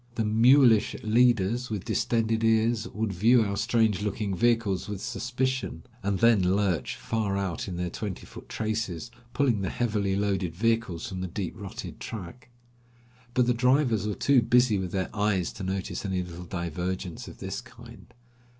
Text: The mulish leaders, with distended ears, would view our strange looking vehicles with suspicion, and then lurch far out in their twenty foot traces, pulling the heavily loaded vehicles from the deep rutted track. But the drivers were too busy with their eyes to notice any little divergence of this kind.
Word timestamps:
The 0.15 0.25
mulish 0.25 0.95
leaders, 1.03 1.69
with 1.69 1.85
distended 1.85 2.43
ears, 2.43 2.87
would 2.87 3.13
view 3.13 3.43
our 3.43 3.55
strange 3.55 4.01
looking 4.01 4.35
vehicles 4.35 4.89
with 4.89 4.99
suspicion, 4.99 5.83
and 6.01 6.17
then 6.17 6.41
lurch 6.55 6.95
far 6.95 7.37
out 7.37 7.67
in 7.67 7.77
their 7.77 7.91
twenty 7.91 8.25
foot 8.25 8.49
traces, 8.49 9.11
pulling 9.35 9.61
the 9.61 9.69
heavily 9.69 10.15
loaded 10.15 10.55
vehicles 10.55 11.07
from 11.07 11.21
the 11.21 11.27
deep 11.27 11.53
rutted 11.55 11.99
track. 11.99 12.49
But 13.35 13.45
the 13.45 13.53
drivers 13.53 14.07
were 14.07 14.15
too 14.15 14.41
busy 14.41 14.79
with 14.79 14.91
their 14.91 15.15
eyes 15.15 15.53
to 15.53 15.63
notice 15.63 16.03
any 16.03 16.23
little 16.23 16.45
divergence 16.45 17.27
of 17.27 17.37
this 17.37 17.61
kind. 17.61 18.11